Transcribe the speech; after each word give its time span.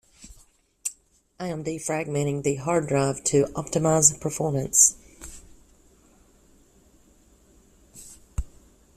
I 1.39 1.45
am 1.49 1.63
defragmenting 1.63 2.41
the 2.41 2.55
hard 2.55 2.87
drive 2.87 3.23
to 3.25 3.43
optimize 3.53 4.19
performance. 4.19 4.95